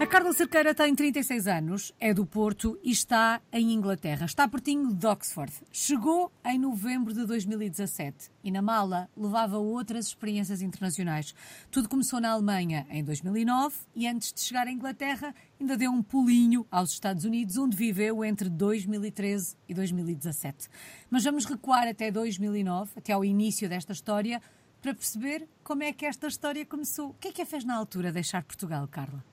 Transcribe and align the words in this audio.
A 0.00 0.06
Carla 0.06 0.32
Cerqueira 0.32 0.72
tem 0.72 0.94
36 0.94 1.48
anos, 1.48 1.92
é 1.98 2.14
do 2.14 2.24
Porto 2.24 2.78
e 2.84 2.92
está 2.92 3.40
em 3.52 3.72
Inglaterra. 3.72 4.26
Está 4.26 4.46
pertinho 4.46 4.94
de 4.94 5.04
Oxford. 5.04 5.52
Chegou 5.72 6.30
em 6.44 6.56
novembro 6.56 7.12
de 7.12 7.26
2017 7.26 8.30
e 8.44 8.52
na 8.52 8.62
mala 8.62 9.10
levava 9.16 9.58
outras 9.58 10.06
experiências 10.06 10.62
internacionais. 10.62 11.34
Tudo 11.68 11.88
começou 11.88 12.20
na 12.20 12.30
Alemanha 12.30 12.86
em 12.90 13.02
2009 13.02 13.76
e 13.96 14.06
antes 14.06 14.32
de 14.32 14.40
chegar 14.40 14.68
à 14.68 14.70
Inglaterra 14.70 15.34
ainda 15.60 15.76
deu 15.76 15.90
um 15.90 16.00
pulinho 16.00 16.64
aos 16.70 16.92
Estados 16.92 17.24
Unidos, 17.24 17.56
onde 17.56 17.76
viveu 17.76 18.24
entre 18.24 18.48
2013 18.48 19.56
e 19.68 19.74
2017. 19.74 20.68
Mas 21.10 21.24
vamos 21.24 21.44
recuar 21.44 21.88
até 21.88 22.08
2009, 22.12 22.92
até 22.96 23.12
ao 23.12 23.24
início 23.24 23.68
desta 23.68 23.92
história, 23.92 24.40
para 24.80 24.94
perceber 24.94 25.48
como 25.64 25.82
é 25.82 25.92
que 25.92 26.06
esta 26.06 26.28
história 26.28 26.64
começou. 26.64 27.10
O 27.10 27.14
que 27.14 27.28
é 27.28 27.32
que 27.32 27.42
a 27.42 27.46
fez 27.46 27.64
na 27.64 27.74
altura 27.74 28.12
deixar 28.12 28.44
Portugal, 28.44 28.86
Carla? 28.86 29.24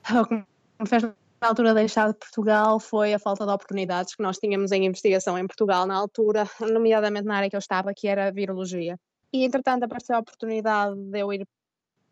Me 0.79 0.87
fez 0.87 1.03
na 1.03 1.49
altura 1.49 1.73
deixar 1.73 2.11
de 2.11 2.17
Portugal 2.17 2.79
foi 2.79 3.13
a 3.13 3.19
falta 3.19 3.45
de 3.45 3.51
oportunidades 3.51 4.15
que 4.15 4.23
nós 4.23 4.37
tínhamos 4.37 4.71
em 4.71 4.85
investigação 4.85 5.37
em 5.37 5.45
Portugal 5.45 5.85
na 5.85 5.95
altura, 5.95 6.49
nomeadamente 6.59 7.25
na 7.25 7.37
área 7.37 7.49
que 7.49 7.55
eu 7.55 7.59
estava, 7.59 7.93
que 7.93 8.07
era 8.07 8.31
virologia. 8.31 8.97
E 9.31 9.43
entretanto 9.43 9.83
apareceu 9.83 10.15
a 10.15 10.19
oportunidade 10.19 10.95
de 10.95 11.19
eu 11.19 11.31
ir 11.31 11.47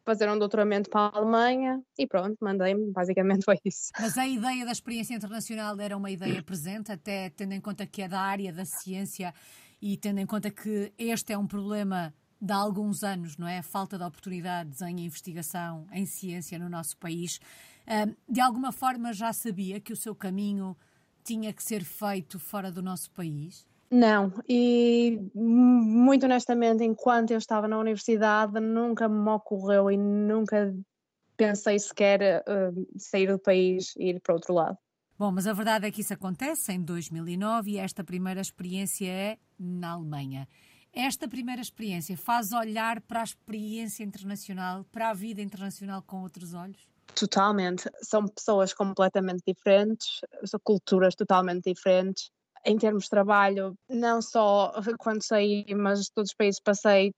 fazer 0.06 0.30
um 0.30 0.38
doutoramento 0.38 0.90
para 0.90 1.16
a 1.16 1.18
Alemanha 1.18 1.82
e 1.98 2.06
pronto, 2.06 2.36
mandei-me, 2.42 2.92
basicamente 2.92 3.46
foi 3.46 3.58
isso. 3.64 3.92
Mas 4.00 4.18
a 4.18 4.28
ideia 4.28 4.66
da 4.66 4.72
experiência 4.72 5.16
internacional 5.16 5.80
era 5.80 5.96
uma 5.96 6.12
ideia 6.12 6.44
presente, 6.44 6.92
até 6.92 7.30
tendo 7.30 7.54
em 7.54 7.62
conta 7.62 7.88
que 7.88 8.02
é 8.02 8.08
da 8.08 8.20
área 8.20 8.52
da 8.52 8.66
ciência 8.66 9.34
e 9.82 9.98
tendo 9.98 10.20
em 10.20 10.26
conta 10.26 10.52
que 10.52 10.92
este 10.98 11.34
é 11.34 11.38
um 11.38 11.48
problema 11.48 12.14
de 12.44 12.52
há 12.52 12.58
alguns 12.58 13.04
anos, 13.04 13.38
não 13.38 13.48
é? 13.48 13.60
A 13.60 13.64
falta 13.64 13.98
de 13.98 14.04
oportunidades 14.04 14.82
em 14.82 15.06
investigação, 15.06 15.88
em 15.94 16.06
ciência 16.06 16.60
no 16.60 16.68
nosso 16.68 16.98
país. 16.98 17.40
De 18.28 18.42
alguma 18.42 18.74
forma 18.74 19.14
já 19.14 19.32
sabia 19.32 19.80
que 19.80 19.94
o 19.94 19.96
seu 19.96 20.14
caminho 20.14 20.76
tinha 21.24 21.54
que 21.54 21.64
ser 21.64 21.86
feito 21.86 22.38
fora 22.38 22.70
do 22.70 22.82
nosso 22.82 23.10
país? 23.12 23.66
Não, 23.90 24.34
e 24.50 25.22
muito 25.34 26.26
honestamente, 26.26 26.84
enquanto 26.84 27.32
eu 27.32 27.38
estava 27.38 27.68
na 27.68 27.78
universidade, 27.78 28.60
nunca 28.60 29.08
me 29.08 29.30
ocorreu 29.30 29.90
e 29.90 29.96
nunca 29.96 30.76
pensei 31.38 31.80
sequer 31.80 32.44
uh, 32.48 32.88
sair 32.98 33.28
do 33.28 33.40
país 33.40 33.96
e 33.96 34.10
ir 34.10 34.20
para 34.20 34.34
outro 34.34 34.54
lado. 34.54 34.78
Bom, 35.18 35.32
mas 35.32 35.48
a 35.48 35.54
verdade 35.54 35.88
é 35.88 35.92
que 35.92 36.02
isso 36.02 36.14
acontece 36.14 36.74
em 36.74 36.82
2009 36.82 37.72
e 37.72 37.78
esta 37.78 38.04
primeira 38.04 38.42
experiência 38.42 39.08
é 39.08 39.38
na 39.58 39.92
Alemanha. 39.92 40.48
Esta 40.96 41.28
primeira 41.28 41.60
experiência 41.60 42.16
faz 42.16 42.52
olhar 42.52 43.02
para 43.02 43.22
a 43.22 43.24
experiência 43.24 44.04
internacional, 44.04 44.86
para 44.92 45.10
a 45.10 45.14
vida 45.14 45.42
internacional 45.42 46.04
com 46.04 46.22
outros 46.22 46.54
olhos? 46.54 46.88
Totalmente. 47.16 47.90
São 48.04 48.28
pessoas 48.28 48.74
completamente 48.74 49.42
diferentes, 49.48 50.22
são 50.46 50.60
culturas 50.64 51.16
totalmente 51.16 51.64
diferentes. 51.64 52.30
Em 52.64 52.78
termos 52.78 53.06
de 53.06 53.10
trabalho, 53.10 53.74
não 53.90 54.22
só 54.22 54.72
quando 55.00 55.24
saí, 55.24 55.66
mas 55.76 56.10
todos 56.14 56.30
os 56.30 56.36
países 56.36 56.62
passei 56.62 57.12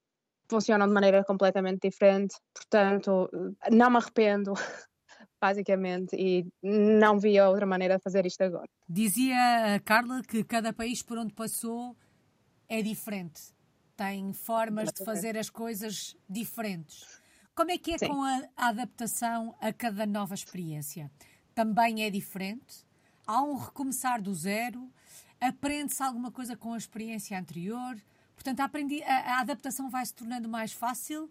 funcionam 0.48 0.88
de 0.88 0.94
maneira 0.94 1.22
completamente 1.22 1.86
diferente. 1.86 2.34
Portanto, 2.54 3.28
não 3.70 3.90
me 3.90 3.98
arrependo, 3.98 4.54
basicamente, 5.38 6.16
e 6.16 6.46
não 6.62 7.18
via 7.18 7.46
outra 7.46 7.66
maneira 7.66 7.98
de 7.98 8.02
fazer 8.02 8.24
isto 8.24 8.40
agora. 8.40 8.68
Dizia 8.88 9.74
a 9.74 9.80
Carla 9.80 10.22
que 10.22 10.42
cada 10.44 10.72
país 10.72 11.02
por 11.02 11.18
onde 11.18 11.34
passou 11.34 11.94
é 12.68 12.80
diferente 12.80 13.55
tem 13.96 14.32
formas 14.32 14.92
de 14.92 15.04
fazer 15.04 15.36
as 15.36 15.48
coisas 15.48 16.16
diferentes. 16.28 17.20
Como 17.54 17.70
é 17.70 17.78
que 17.78 17.92
é 17.92 17.98
Sim. 17.98 18.08
com 18.08 18.22
a, 18.22 18.42
a 18.54 18.68
adaptação 18.68 19.54
a 19.60 19.72
cada 19.72 20.04
nova 20.04 20.34
experiência? 20.34 21.10
Também 21.54 22.04
é 22.04 22.10
diferente? 22.10 22.84
Há 23.26 23.42
um 23.42 23.56
recomeçar 23.56 24.20
do 24.20 24.34
zero? 24.34 24.90
Aprende-se 25.40 26.02
alguma 26.02 26.30
coisa 26.30 26.54
com 26.54 26.74
a 26.74 26.76
experiência 26.76 27.38
anterior? 27.38 27.96
Portanto, 28.34 28.60
a, 28.60 28.64
aprendi, 28.64 29.02
a, 29.02 29.36
a 29.36 29.40
adaptação 29.40 29.88
vai 29.88 30.04
se 30.04 30.14
tornando 30.14 30.48
mais 30.48 30.72
fácil 30.72 31.30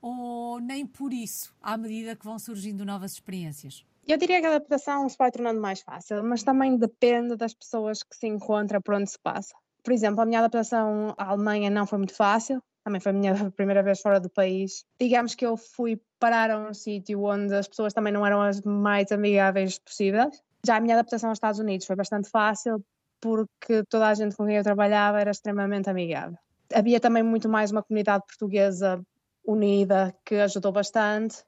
ou 0.00 0.60
nem 0.60 0.86
por 0.86 1.12
isso, 1.12 1.54
à 1.60 1.76
medida 1.76 2.14
que 2.14 2.24
vão 2.24 2.38
surgindo 2.38 2.84
novas 2.84 3.12
experiências? 3.12 3.84
Eu 4.06 4.18
diria 4.18 4.40
que 4.40 4.46
a 4.46 4.50
adaptação 4.50 5.08
se 5.08 5.16
vai 5.16 5.32
tornando 5.32 5.60
mais 5.60 5.80
fácil, 5.80 6.22
mas 6.22 6.42
também 6.44 6.76
depende 6.76 7.34
das 7.34 7.54
pessoas 7.54 8.02
que 8.02 8.14
se 8.14 8.26
encontram 8.26 8.80
por 8.80 8.94
onde 8.94 9.10
se 9.10 9.18
passa 9.18 9.56
por 9.86 9.92
exemplo, 9.92 10.20
a 10.20 10.26
minha 10.26 10.40
adaptação 10.40 11.14
à 11.16 11.30
Alemanha 11.30 11.70
não 11.70 11.86
foi 11.86 11.98
muito 11.98 12.12
fácil, 12.12 12.60
também 12.82 13.00
foi 13.00 13.12
a 13.12 13.14
minha 13.14 13.32
primeira 13.54 13.84
vez 13.84 14.00
fora 14.00 14.18
do 14.18 14.28
país. 14.28 14.84
Digamos 15.00 15.36
que 15.36 15.46
eu 15.46 15.56
fui 15.56 16.00
parar 16.18 16.50
a 16.50 16.58
um 16.58 16.74
sítio 16.74 17.22
onde 17.22 17.54
as 17.54 17.68
pessoas 17.68 17.92
também 17.92 18.12
não 18.12 18.26
eram 18.26 18.42
as 18.42 18.60
mais 18.62 19.12
amigáveis 19.12 19.78
possíveis. 19.78 20.42
Já 20.66 20.78
a 20.78 20.80
minha 20.80 20.96
adaptação 20.96 21.28
aos 21.28 21.36
Estados 21.36 21.60
Unidos 21.60 21.86
foi 21.86 21.94
bastante 21.94 22.28
fácil, 22.28 22.84
porque 23.20 23.84
toda 23.88 24.08
a 24.08 24.14
gente 24.14 24.34
com 24.34 24.44
quem 24.44 24.56
eu 24.56 24.64
trabalhava 24.64 25.20
era 25.20 25.30
extremamente 25.30 25.88
amigável. 25.88 26.36
Havia 26.74 26.98
também 26.98 27.22
muito 27.22 27.48
mais 27.48 27.70
uma 27.70 27.84
comunidade 27.84 28.24
portuguesa 28.26 29.00
unida 29.46 30.12
que 30.24 30.34
ajudou 30.34 30.72
bastante, 30.72 31.44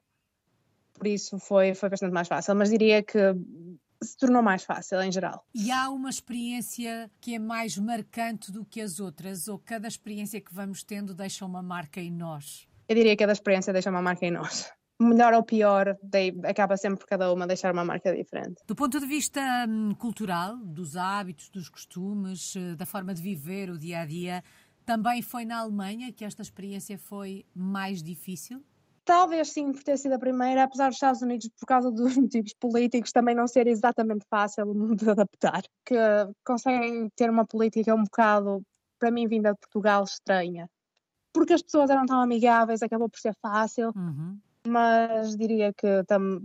por 0.93 1.07
isso 1.07 1.37
foi, 1.39 1.75
foi 1.75 1.89
bastante 1.89 2.13
mais 2.13 2.29
fácil. 2.29 2.55
Mas 2.55 2.69
diria 2.69 3.03
que 3.03 3.19
se 4.03 4.17
tornou 4.17 4.41
mais 4.41 4.63
fácil 4.63 5.01
em 5.01 5.11
geral. 5.11 5.45
E 5.53 5.71
há 5.71 5.89
uma 5.89 6.09
experiência 6.09 7.09
que 7.19 7.35
é 7.35 7.39
mais 7.39 7.77
marcante 7.77 8.51
do 8.51 8.65
que 8.65 8.81
as 8.81 8.99
outras, 8.99 9.47
ou 9.47 9.59
cada 9.59 9.87
experiência 9.87 10.39
que 10.39 10.53
vamos 10.53 10.83
tendo 10.83 11.13
deixa 11.13 11.45
uma 11.45 11.61
marca 11.61 11.99
em 11.99 12.11
nós? 12.11 12.67
Eu 12.87 12.95
diria 12.95 13.11
que 13.11 13.23
cada 13.23 13.33
experiência 13.33 13.71
deixa 13.73 13.89
uma 13.89 14.01
marca 14.01 14.25
em 14.25 14.31
nós. 14.31 14.71
Melhor 15.01 15.33
ou 15.33 15.43
pior, 15.43 15.97
acaba 16.43 16.75
sempre 16.75 16.99
por 16.99 17.07
cada 17.07 17.31
uma 17.31 17.47
deixar 17.47 17.71
uma 17.71 17.85
marca 17.85 18.13
diferente. 18.13 18.61
Do 18.67 18.75
ponto 18.75 18.99
de 18.99 19.05
vista 19.05 19.39
hum, 19.67 19.95
cultural, 19.95 20.57
dos 20.57 20.97
hábitos, 20.97 21.49
dos 21.49 21.69
costumes, 21.69 22.53
eh, 22.57 22.75
da 22.75 22.85
forma 22.85 23.13
de 23.13 23.21
viver 23.21 23.69
o 23.69 23.77
dia 23.77 24.01
a 24.01 24.05
dia, 24.05 24.43
também 24.85 25.21
foi 25.21 25.45
na 25.45 25.59
Alemanha 25.59 26.11
que 26.11 26.25
esta 26.25 26.41
experiência 26.41 26.97
foi 26.97 27.45
mais 27.55 28.03
difícil? 28.03 28.61
Talvez 29.09 29.49
sim, 29.53 29.71
por 29.71 29.81
ter 29.81 29.97
sido 29.97 30.13
a 30.13 30.19
primeira, 30.19 30.65
apesar 30.65 30.89
dos 30.89 30.97
Estados 30.97 31.23
Unidos, 31.23 31.49
por 31.59 31.65
causa 31.65 31.91
dos 31.91 32.03
motivos 32.15 32.53
políticos, 32.53 33.11
também 33.11 33.33
não 33.33 33.47
ser 33.47 33.65
exatamente 33.65 34.23
fácil 34.29 34.71
de 34.95 35.09
adaptar. 35.09 35.63
Que 35.83 35.95
conseguem 36.45 37.09
ter 37.15 37.27
uma 37.27 37.43
política 37.43 37.95
um 37.95 38.03
bocado, 38.03 38.61
para 38.99 39.09
mim, 39.09 39.27
vinda 39.27 39.51
de 39.51 39.59
Portugal, 39.61 40.03
estranha. 40.03 40.69
Porque 41.33 41.53
as 41.53 41.63
pessoas 41.63 41.89
eram 41.89 42.05
tão 42.05 42.21
amigáveis, 42.21 42.83
acabou 42.83 43.09
por 43.09 43.19
ser 43.19 43.33
fácil. 43.41 43.91
Uhum. 43.95 44.39
Mas 44.67 45.35
diria 45.35 45.73
que 45.73 46.03
tam, 46.05 46.39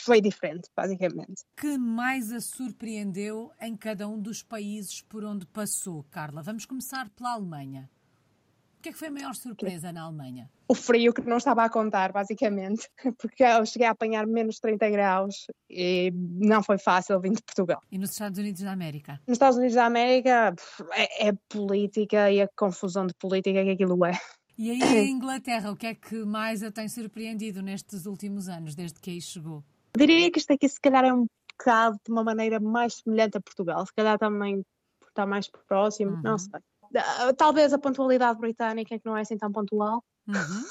foi 0.00 0.20
diferente, 0.20 0.68
basicamente. 0.76 1.44
Que 1.56 1.78
mais 1.78 2.32
a 2.32 2.40
surpreendeu 2.40 3.52
em 3.60 3.76
cada 3.76 4.08
um 4.08 4.20
dos 4.20 4.42
países 4.42 5.00
por 5.00 5.24
onde 5.24 5.46
passou, 5.46 6.04
Carla? 6.10 6.42
Vamos 6.42 6.66
começar 6.66 7.08
pela 7.10 7.34
Alemanha 7.34 7.88
que 8.84 8.90
é 8.90 8.92
que 8.92 8.98
foi 8.98 9.08
a 9.08 9.12
maior 9.12 9.34
surpresa 9.34 9.90
na 9.92 10.02
Alemanha? 10.02 10.50
O 10.68 10.74
frio 10.74 11.14
que 11.14 11.22
não 11.22 11.38
estava 11.38 11.64
a 11.64 11.70
contar, 11.70 12.12
basicamente, 12.12 12.86
porque 13.18 13.42
eu 13.42 13.64
cheguei 13.64 13.88
a 13.88 13.92
apanhar 13.92 14.26
menos 14.26 14.58
30 14.58 14.90
graus 14.90 15.46
e 15.70 16.12
não 16.14 16.62
foi 16.62 16.76
fácil 16.76 17.18
vir 17.18 17.32
de 17.32 17.42
Portugal. 17.42 17.80
E 17.90 17.96
nos 17.96 18.10
Estados 18.10 18.38
Unidos 18.38 18.60
da 18.60 18.72
América? 18.72 19.18
Nos 19.26 19.36
Estados 19.36 19.56
Unidos 19.56 19.74
da 19.74 19.86
América 19.86 20.54
é, 20.92 21.28
é 21.28 21.32
política 21.48 22.30
e 22.30 22.42
a 22.42 22.48
confusão 22.54 23.06
de 23.06 23.14
política 23.14 23.64
que 23.64 23.70
aquilo 23.70 24.04
é. 24.04 24.12
E 24.58 24.70
aí 24.70 24.78
em 24.78 25.12
Inglaterra, 25.16 25.72
o 25.72 25.76
que 25.76 25.86
é 25.86 25.94
que 25.94 26.22
mais 26.22 26.62
a 26.62 26.70
tem 26.70 26.86
surpreendido 26.86 27.62
nestes 27.62 28.04
últimos 28.04 28.50
anos, 28.50 28.74
desde 28.74 29.00
que 29.00 29.12
aí 29.12 29.20
chegou? 29.20 29.64
Diria 29.96 30.30
que 30.30 30.38
isto 30.38 30.52
aqui 30.52 30.68
se 30.68 30.78
calhar 30.78 31.06
é 31.06 31.14
um 31.14 31.24
bocado 31.58 31.96
de 32.04 32.12
uma 32.12 32.22
maneira 32.22 32.60
mais 32.60 32.96
semelhante 32.96 33.38
a 33.38 33.40
Portugal, 33.40 33.86
se 33.86 33.94
calhar 33.94 34.18
também 34.18 34.62
está 35.08 35.24
mais 35.24 35.48
próximo, 35.48 36.10
uhum. 36.10 36.22
não 36.22 36.36
sei. 36.36 36.60
Ah, 36.96 37.32
talvez 37.32 37.72
a 37.72 37.78
pontualidade 37.78 38.38
britânica, 38.38 38.98
que 38.98 39.06
não 39.06 39.16
é 39.16 39.22
assim 39.22 39.36
tão 39.36 39.50
pontual. 39.50 40.04
Uhum. 40.28 40.64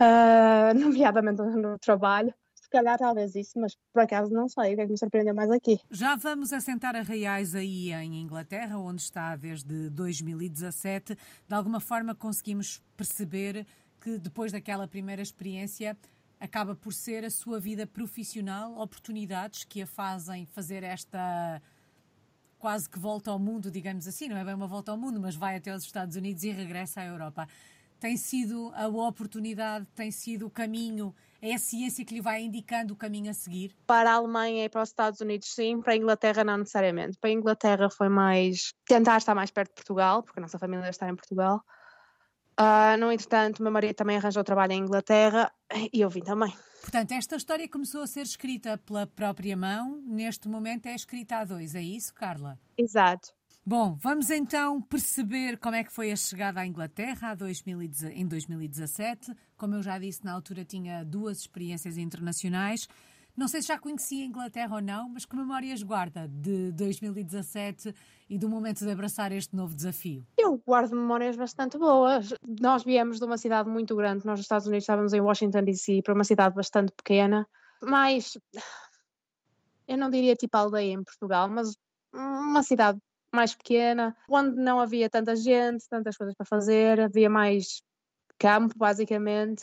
uh, 0.00 0.74
nomeadamente 0.78 1.40
no 1.42 1.78
trabalho. 1.78 2.32
Se 2.54 2.70
calhar 2.70 2.98
talvez 2.98 3.34
isso, 3.34 3.58
mas 3.58 3.74
por 3.92 4.02
acaso 4.02 4.30
não 4.30 4.46
sei 4.46 4.74
o 4.74 4.76
que 4.76 4.82
é 4.82 4.84
que 4.84 4.92
me 4.92 4.98
surpreendeu 4.98 5.34
mais 5.34 5.50
aqui. 5.50 5.80
Já 5.90 6.16
vamos 6.16 6.52
assentar 6.52 6.94
a 6.94 7.00
Reais 7.00 7.54
aí 7.54 7.92
em 7.92 8.20
Inglaterra, 8.20 8.78
onde 8.78 9.00
está 9.00 9.34
desde 9.36 9.88
2017. 9.88 11.16
De 11.48 11.54
alguma 11.54 11.80
forma 11.80 12.14
conseguimos 12.14 12.82
perceber 12.94 13.66
que 14.00 14.18
depois 14.18 14.52
daquela 14.52 14.86
primeira 14.86 15.22
experiência 15.22 15.96
acaba 16.38 16.74
por 16.74 16.92
ser 16.92 17.24
a 17.24 17.30
sua 17.30 17.58
vida 17.58 17.86
profissional, 17.86 18.78
oportunidades 18.78 19.64
que 19.64 19.82
a 19.82 19.86
fazem 19.86 20.46
fazer 20.46 20.82
esta 20.82 21.60
quase 22.58 22.88
que 22.88 22.98
volta 22.98 23.30
ao 23.30 23.38
mundo, 23.38 23.70
digamos 23.70 24.06
assim, 24.06 24.28
não 24.28 24.36
é 24.36 24.44
bem 24.44 24.54
uma 24.54 24.66
volta 24.66 24.90
ao 24.90 24.98
mundo, 24.98 25.20
mas 25.20 25.36
vai 25.36 25.56
até 25.56 25.74
os 25.74 25.84
Estados 25.84 26.16
Unidos 26.16 26.42
e 26.42 26.50
regressa 26.50 27.00
à 27.00 27.06
Europa. 27.06 27.46
Tem 28.00 28.16
sido 28.16 28.72
a 28.74 28.86
oportunidade, 28.86 29.86
tem 29.94 30.10
sido 30.10 30.46
o 30.46 30.50
caminho, 30.50 31.14
é 31.40 31.54
a 31.54 31.58
ciência 31.58 32.04
que 32.04 32.14
lhe 32.14 32.20
vai 32.20 32.42
indicando 32.42 32.94
o 32.94 32.96
caminho 32.96 33.30
a 33.30 33.34
seguir? 33.34 33.74
Para 33.86 34.10
a 34.10 34.14
Alemanha 34.14 34.64
e 34.64 34.68
para 34.68 34.82
os 34.82 34.88
Estados 34.88 35.20
Unidos, 35.20 35.52
sim, 35.52 35.80
para 35.80 35.92
a 35.92 35.96
Inglaterra, 35.96 36.44
não 36.44 36.58
necessariamente. 36.58 37.16
Para 37.18 37.30
a 37.30 37.32
Inglaterra 37.32 37.90
foi 37.90 38.08
mais 38.08 38.72
tentar 38.84 39.18
estar 39.18 39.34
mais 39.34 39.50
perto 39.50 39.70
de 39.70 39.74
Portugal, 39.76 40.22
porque 40.22 40.38
a 40.38 40.42
nossa 40.42 40.58
família 40.58 40.88
está 40.88 41.08
em 41.08 41.14
Portugal. 41.14 41.60
Uh, 42.58 42.98
no 42.98 43.12
entretanto, 43.12 43.62
meu 43.62 43.70
marido 43.70 43.94
também 43.94 44.16
arranjou 44.16 44.42
trabalho 44.42 44.72
em 44.72 44.80
Inglaterra 44.80 45.52
e 45.92 46.00
eu 46.00 46.10
vim 46.10 46.22
também. 46.22 46.52
Portanto, 46.80 47.12
esta 47.12 47.36
história 47.36 47.68
começou 47.68 48.02
a 48.02 48.06
ser 48.06 48.22
escrita 48.22 48.76
pela 48.78 49.06
própria 49.06 49.56
mão, 49.56 50.02
neste 50.06 50.48
momento 50.48 50.86
é 50.86 50.94
escrita 50.94 51.36
a 51.36 51.44
dois, 51.44 51.74
é 51.74 51.82
isso, 51.82 52.12
Carla? 52.14 52.58
Exato. 52.76 53.32
Bom, 53.64 53.98
vamos 54.00 54.30
então 54.30 54.80
perceber 54.80 55.58
como 55.58 55.76
é 55.76 55.84
que 55.84 55.92
foi 55.92 56.10
a 56.10 56.16
chegada 56.16 56.60
à 56.60 56.66
Inglaterra 56.66 57.36
em 58.14 58.26
2017. 58.26 59.34
Como 59.58 59.74
eu 59.74 59.82
já 59.82 59.98
disse, 59.98 60.24
na 60.24 60.32
altura 60.32 60.64
tinha 60.64 61.04
duas 61.04 61.40
experiências 61.40 61.98
internacionais. 61.98 62.88
Não 63.38 63.46
sei 63.46 63.62
se 63.62 63.68
já 63.68 63.78
conhecia 63.78 64.24
a 64.24 64.26
Inglaterra 64.26 64.74
ou 64.74 64.82
não, 64.82 65.08
mas 65.10 65.24
que 65.24 65.36
memórias 65.36 65.80
guarda 65.80 66.26
de 66.26 66.72
2017 66.72 67.94
e 68.28 68.36
do 68.36 68.48
momento 68.48 68.84
de 68.84 68.90
abraçar 68.90 69.30
este 69.30 69.54
novo 69.54 69.76
desafio? 69.76 70.26
Eu 70.36 70.60
guardo 70.66 70.96
memórias 70.96 71.36
bastante 71.36 71.78
boas. 71.78 72.34
Nós 72.60 72.82
viemos 72.82 73.20
de 73.20 73.24
uma 73.24 73.38
cidade 73.38 73.70
muito 73.70 73.94
grande, 73.94 74.26
nós 74.26 74.38
nos 74.38 74.40
Estados 74.40 74.66
Unidos 74.66 74.82
estávamos 74.82 75.12
em 75.12 75.20
Washington 75.20 75.62
DC, 75.62 76.02
para 76.02 76.14
uma 76.14 76.24
cidade 76.24 76.52
bastante 76.56 76.90
pequena, 76.90 77.46
mas 77.80 78.36
eu 79.86 79.96
não 79.96 80.10
diria 80.10 80.34
tipo 80.34 80.56
aldeia 80.56 80.94
em 80.94 81.04
Portugal, 81.04 81.48
mas 81.48 81.76
uma 82.12 82.64
cidade 82.64 82.98
mais 83.32 83.54
pequena, 83.54 84.16
onde 84.28 84.56
não 84.56 84.80
havia 84.80 85.08
tanta 85.08 85.36
gente, 85.36 85.88
tantas 85.88 86.16
coisas 86.16 86.34
para 86.34 86.44
fazer, 86.44 86.98
havia 86.98 87.30
mais 87.30 87.82
campo, 88.36 88.74
basicamente. 88.76 89.62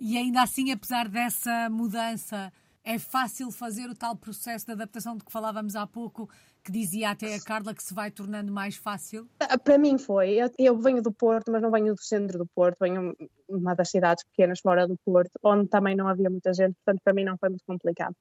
E 0.00 0.16
ainda 0.16 0.40
assim, 0.40 0.72
apesar 0.72 1.08
dessa 1.08 1.68
mudança, 1.68 2.50
é 2.84 2.98
fácil 2.98 3.50
fazer 3.50 3.88
o 3.88 3.94
tal 3.94 4.16
processo 4.16 4.66
de 4.66 4.72
adaptação 4.72 5.16
de 5.16 5.24
que 5.24 5.32
falávamos 5.32 5.76
há 5.76 5.86
pouco, 5.86 6.28
que 6.64 6.72
dizia 6.72 7.10
até 7.10 7.34
a 7.34 7.40
Carla 7.40 7.74
que 7.74 7.82
se 7.82 7.94
vai 7.94 8.10
tornando 8.10 8.52
mais 8.52 8.76
fácil? 8.76 9.28
Ah, 9.40 9.58
para 9.58 9.78
mim 9.78 9.98
foi. 9.98 10.34
Eu, 10.34 10.50
eu 10.58 10.78
venho 10.78 11.02
do 11.02 11.12
Porto, 11.12 11.50
mas 11.50 11.62
não 11.62 11.70
venho 11.70 11.94
do 11.94 12.02
centro 12.02 12.38
do 12.38 12.46
Porto, 12.54 12.78
venho 12.80 13.14
de 13.18 13.28
uma 13.48 13.74
das 13.74 13.90
cidades 13.90 14.24
pequenas 14.24 14.60
fora 14.60 14.86
do 14.86 14.96
Porto, 15.04 15.32
onde 15.42 15.68
também 15.68 15.94
não 15.94 16.08
havia 16.08 16.30
muita 16.30 16.52
gente, 16.52 16.74
portanto 16.84 17.00
para 17.04 17.14
mim 17.14 17.24
não 17.24 17.36
foi 17.38 17.48
muito 17.48 17.64
complicado 17.66 18.14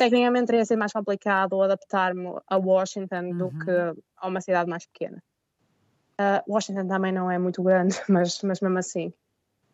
tecnicamente 0.00 0.46
teria 0.46 0.64
sido 0.64 0.78
mais 0.78 0.92
complicado 0.92 1.60
adaptar-me 1.60 2.26
a 2.48 2.56
Washington 2.56 3.20
uhum. 3.20 3.36
do 3.36 3.50
que 3.50 3.70
a 4.16 4.26
uma 4.26 4.40
cidade 4.40 4.70
mais 4.70 4.86
pequena. 4.86 5.22
Uh, 6.18 6.52
Washington 6.52 6.88
também 6.88 7.12
não 7.12 7.30
é 7.30 7.38
muito 7.38 7.62
grande, 7.62 8.00
mas, 8.08 8.40
mas 8.42 8.60
mesmo 8.60 8.78
assim, 8.78 9.12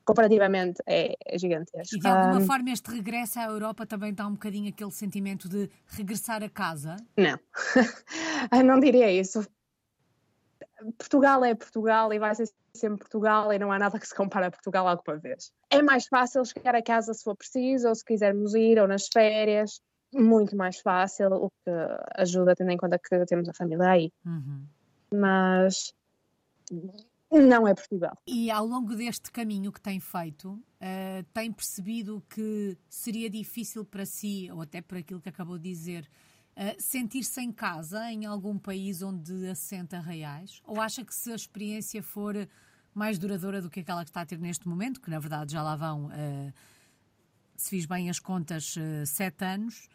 comparativamente, 0.06 0.80
é, 0.86 1.16
é 1.26 1.38
gigantesco. 1.38 1.96
E 1.96 1.98
de 1.98 2.06
alguma 2.06 2.38
um, 2.38 2.46
forma 2.46 2.70
este 2.70 2.90
regresso 2.90 3.40
à 3.40 3.44
Europa 3.44 3.84
também 3.84 4.14
dá 4.14 4.26
um 4.26 4.32
bocadinho 4.32 4.68
aquele 4.68 4.92
sentimento 4.92 5.48
de 5.48 5.68
regressar 5.88 6.42
a 6.42 6.48
casa? 6.48 6.96
Não, 7.16 7.38
não 8.64 8.80
diria 8.80 9.10
isso. 9.10 9.46
Portugal 10.96 11.44
é 11.44 11.54
Portugal 11.54 12.12
e 12.12 12.18
vai 12.18 12.34
ser 12.34 12.48
sempre 12.72 12.98
Portugal 12.98 13.52
e 13.52 13.58
não 13.58 13.72
há 13.72 13.78
nada 13.78 13.98
que 13.98 14.06
se 14.06 14.14
compare 14.14 14.46
a 14.46 14.50
Portugal 14.50 14.86
alguma 14.86 15.18
vez. 15.18 15.52
É 15.70 15.82
mais 15.82 16.06
fácil 16.06 16.44
chegar 16.44 16.74
a 16.74 16.82
casa 16.82 17.12
se 17.12 17.24
for 17.24 17.34
preciso, 17.34 17.88
ou 17.88 17.94
se 17.94 18.04
quisermos 18.04 18.54
ir, 18.54 18.78
ou 18.78 18.86
nas 18.86 19.08
férias 19.12 19.80
muito 20.14 20.56
mais 20.56 20.80
fácil, 20.80 21.32
o 21.32 21.50
que 21.50 21.70
ajuda 22.16 22.54
tendo 22.54 22.70
em 22.70 22.76
conta 22.76 22.98
que 22.98 23.24
temos 23.26 23.48
a 23.48 23.54
família 23.54 23.88
aí. 23.88 24.12
Uhum. 24.24 24.64
Mas 25.12 25.92
não 27.42 27.66
é 27.66 27.74
Portugal. 27.74 28.16
E 28.26 28.50
ao 28.50 28.66
longo 28.66 28.94
deste 28.94 29.30
caminho 29.30 29.72
que 29.72 29.80
tem 29.80 30.00
feito, 30.00 30.50
uh, 30.52 31.24
tem 31.32 31.52
percebido 31.52 32.22
que 32.28 32.76
seria 32.88 33.28
difícil 33.30 33.84
para 33.84 34.04
si, 34.04 34.48
ou 34.52 34.62
até 34.62 34.80
por 34.80 34.98
aquilo 34.98 35.20
que 35.20 35.28
acabou 35.28 35.58
de 35.58 35.68
dizer, 35.68 36.08
uh, 36.56 36.74
sentir-se 36.78 37.40
em 37.40 37.52
casa 37.52 38.10
em 38.10 38.26
algum 38.26 38.58
país 38.58 39.02
onde 39.02 39.48
assenta 39.48 40.00
reais? 40.00 40.60
Ou 40.64 40.80
acha 40.80 41.04
que 41.04 41.14
se 41.14 41.32
a 41.32 41.34
experiência 41.34 42.02
for 42.02 42.34
mais 42.94 43.18
duradoura 43.18 43.60
do 43.60 43.68
que 43.68 43.80
aquela 43.80 44.04
que 44.04 44.10
está 44.10 44.22
a 44.22 44.26
ter 44.26 44.38
neste 44.38 44.66
momento, 44.68 45.00
que 45.00 45.10
na 45.10 45.18
verdade 45.18 45.52
já 45.52 45.62
lá 45.62 45.76
vão, 45.76 46.06
uh, 46.06 46.52
se 47.56 47.70
fiz 47.70 47.86
bem 47.86 48.08
as 48.10 48.18
contas, 48.18 48.74
sete 49.06 49.44
anos, 49.44 49.88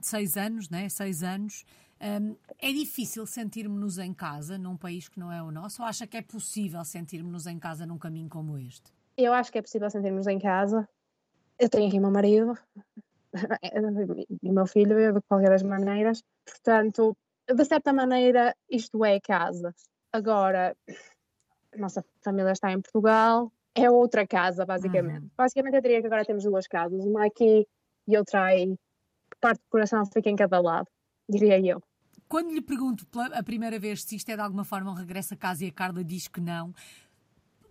seis 0.00 0.36
anos, 0.36 0.68
né? 0.68 0.88
Seis 0.88 1.24
anos. 1.24 1.64
Um, 2.02 2.34
é 2.58 2.72
difícil 2.72 3.24
sentirmos-nos 3.26 3.96
em 3.98 4.12
casa 4.12 4.58
num 4.58 4.76
país 4.76 5.08
que 5.08 5.20
não 5.20 5.30
é 5.30 5.40
o 5.40 5.52
nosso 5.52 5.82
ou 5.82 5.88
acha 5.88 6.04
que 6.04 6.16
é 6.16 6.22
possível 6.22 6.84
sentirmos-nos 6.84 7.46
em 7.46 7.60
casa 7.60 7.86
num 7.86 7.96
caminho 7.96 8.28
como 8.28 8.58
este? 8.58 8.92
Eu 9.16 9.32
acho 9.32 9.52
que 9.52 9.58
é 9.58 9.62
possível 9.62 9.88
sentirmos 9.88 10.26
em 10.26 10.40
casa. 10.40 10.88
Eu 11.58 11.68
tenho 11.68 11.86
aqui 11.86 11.98
o 11.98 12.00
meu 12.00 12.10
marido 12.10 12.58
e 14.42 14.50
o 14.50 14.52
meu 14.52 14.66
filho, 14.66 15.12
de 15.12 15.20
qualquer 15.28 15.50
das 15.50 15.62
maneiras. 15.62 16.24
Portanto, 16.44 17.16
de 17.46 17.64
certa 17.64 17.92
maneira, 17.92 18.52
isto 18.68 19.04
é 19.04 19.20
casa. 19.20 19.72
Agora, 20.12 20.76
a 21.72 21.78
nossa 21.78 22.04
família 22.20 22.50
está 22.50 22.72
em 22.72 22.80
Portugal, 22.80 23.52
é 23.76 23.88
outra 23.88 24.26
casa, 24.26 24.66
basicamente. 24.66 25.22
Uhum. 25.22 25.30
Basicamente, 25.36 25.76
eu 25.76 25.82
diria 25.82 26.00
que 26.00 26.06
agora 26.06 26.24
temos 26.24 26.42
duas 26.42 26.66
casas, 26.66 27.04
uma 27.04 27.26
aqui 27.26 27.64
e 28.08 28.16
outra 28.16 28.44
aí 28.46 28.76
parte 29.40 29.60
do 29.60 29.68
coração 29.70 30.04
fica 30.06 30.28
em 30.28 30.36
cada 30.36 30.60
lado, 30.60 30.88
diria 31.28 31.60
eu. 31.60 31.82
Quando 32.32 32.50
lhe 32.50 32.62
pergunto 32.62 33.04
pela 33.08 33.26
a 33.26 33.42
primeira 33.42 33.78
vez 33.78 34.04
se 34.04 34.16
isto 34.16 34.30
é 34.30 34.34
de 34.34 34.40
alguma 34.40 34.64
forma 34.64 34.90
um 34.90 34.94
regresso 34.94 35.34
a 35.34 35.36
casa 35.36 35.66
e 35.66 35.68
a 35.68 35.70
Carla 35.70 36.02
diz 36.02 36.28
que 36.28 36.40
não, 36.40 36.72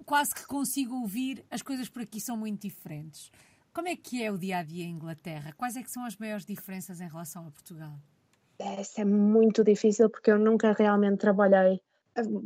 quase 0.06 0.36
que 0.36 0.46
consigo 0.46 0.98
ouvir 0.98 1.44
as 1.50 1.64
coisas 1.64 1.90
por 1.90 2.04
aqui 2.04 2.22
são 2.22 2.38
muito 2.38 2.62
diferentes. 2.62 3.32
Como 3.74 3.88
é 3.88 3.96
que 3.96 4.24
é 4.24 4.32
o 4.32 4.38
dia 4.38 4.60
a 4.60 4.64
dia 4.64 4.86
em 4.86 4.92
Inglaterra? 4.92 5.52
Quais 5.58 5.76
é 5.76 5.82
que 5.82 5.90
são 5.90 6.06
as 6.06 6.16
maiores 6.16 6.46
diferenças 6.46 7.02
em 7.02 7.08
relação 7.08 7.48
a 7.48 7.50
Portugal? 7.50 7.98
Isso 8.80 9.02
é 9.02 9.04
muito 9.04 9.64
difícil 9.64 10.12
porque 10.12 10.30
eu 10.30 10.38
nunca 10.38 10.74
realmente 10.74 11.18
trabalhei. 11.18 11.82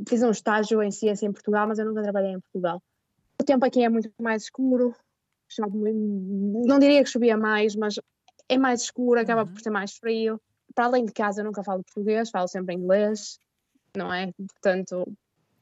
Fiz 0.08 0.24
um 0.24 0.32
estágio 0.32 0.82
em 0.82 0.92
ciência 0.92 1.26
em 1.26 1.34
Portugal, 1.34 1.68
mas 1.68 1.80
eu 1.80 1.86
nunca 1.86 2.02
trabalhei 2.02 2.32
em 2.32 2.40
Portugal. 2.40 2.82
O 3.38 3.44
tempo 3.44 3.66
aqui 3.66 3.84
é 3.84 3.90
muito 3.90 4.10
mais 4.22 4.44
escuro. 4.44 4.96
Não 5.60 6.80
diria 6.80 7.04
que 7.04 7.10
chovia 7.10 7.36
mais, 7.36 7.76
mas 7.76 8.00
é 8.48 8.58
mais 8.58 8.84
escuro, 8.84 9.20
acaba 9.20 9.42
uhum. 9.42 9.48
por 9.52 9.60
ser 9.60 9.70
mais 9.70 9.98
frio. 9.98 10.40
Para 10.76 10.86
além 10.86 11.06
de 11.06 11.14
casa, 11.14 11.42
eu 11.42 11.46
nunca 11.46 11.64
falo 11.64 11.84
português, 11.84 12.30
falo 12.30 12.48
sempre 12.48 12.76
inglês, 12.76 13.40
não 13.96 14.14
é? 14.14 14.32
Portanto, 14.38 15.08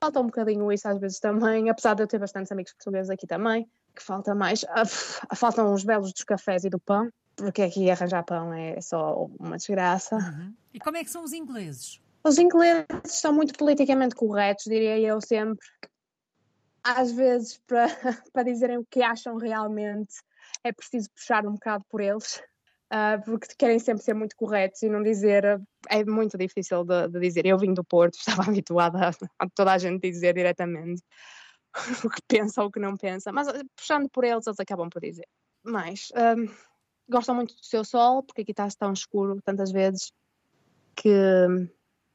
falta 0.01 0.19
um 0.19 0.25
bocadinho 0.25 0.71
isso 0.71 0.88
às 0.88 1.00
vezes 1.00 1.19
também, 1.19 1.69
apesar 1.69 1.94
de 1.94 2.04
eu 2.04 2.07
ter 2.07 2.19
bastantes 2.19 2.51
amigos 2.51 2.74
portugueses 2.74 3.10
aqui 3.10 3.27
também, 3.27 3.69
que 3.95 4.04
falta 4.04 4.33
mais. 4.36 4.63
Uh, 4.63 5.36
faltam 5.36 5.71
os 5.74 5.83
belos 5.83 6.12
dos 6.12 6.24
cafés 6.24 6.63
e 6.63 6.69
do 6.69 6.80
pão, 6.80 7.10
porque 7.36 7.62
aqui 7.62 7.89
arranjar 7.89 8.24
pão 8.24 8.54
é 8.54 8.81
só 8.81 9.30
uma 9.39 9.57
desgraça. 9.57 10.15
Uhum. 10.15 10.54
E 10.74 10.80
como 10.80 10.98
é 10.98 11.04
que 11.04 11.10
são 11.10 11.24
os 11.24 11.31
ingleses? 11.31 12.02
Os 12.23 12.38
ingleses 12.38 12.85
são 13.06 13.33
muito 13.33 13.54
politicamente 13.57 14.16
corretos, 14.16 14.66
diria 14.66 14.99
eu 14.99 15.21
sempre. 15.21 15.66
Às 16.83 17.11
vezes, 17.11 17.61
para, 17.68 17.88
para 18.33 18.44
dizerem 18.44 18.78
o 18.78 18.85
que 18.85 19.02
acham 19.02 19.38
realmente, 19.38 20.16
é 20.64 20.71
preciso 20.71 21.09
puxar 21.11 21.45
um 21.45 21.54
bocado 21.54 21.85
por 21.90 22.02
eles 22.02 22.42
uh, 22.94 23.23
porque 23.26 23.47
querem 23.57 23.80
sempre 23.80 24.04
ser 24.04 24.14
muito 24.14 24.35
corretos 24.35 24.81
e 24.83 24.90
não 24.90 25.02
dizer. 25.02 25.62
É 25.90 26.06
muito 26.06 26.38
difícil 26.38 26.83
de, 26.83 27.07
de 27.09 27.19
dizer. 27.19 27.45
Eu 27.45 27.57
vim 27.57 27.73
do 27.73 27.83
Porto, 27.83 28.16
estava 28.19 28.44
habituada 28.44 29.09
a, 29.09 29.12
a, 29.40 29.50
toda 29.50 29.73
a 29.73 29.78
gente 29.78 30.02
dizer 30.02 30.33
diretamente 30.33 31.02
o 32.06 32.09
que 32.09 32.21
pensa 32.28 32.62
ou 32.62 32.68
o 32.68 32.71
que 32.71 32.80
não 32.80 32.95
pensa, 32.95 33.31
mas 33.31 33.47
ah, 33.47 33.62
puxando 33.76 34.09
por 34.09 34.23
eles, 34.23 34.45
eles 34.45 34.59
acabam 34.59 34.90
por 34.90 35.02
dizer. 35.02 35.28
Mas 35.64 36.09
um, 36.16 36.47
gostam 37.09 37.35
muito 37.35 37.56
do 37.56 37.66
seu 37.66 37.83
sol, 37.83 38.23
porque 38.23 38.42
aqui 38.42 38.52
está 38.52 38.68
tão 38.78 38.94
escuro 38.94 39.42
tantas 39.44 39.71
vezes 39.71 40.12
que, 40.95 41.09